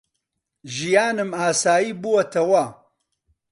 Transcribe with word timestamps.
ژیانم 0.73 1.29
ئاسایی 1.39 1.91
بووەتەوە. 2.01 2.63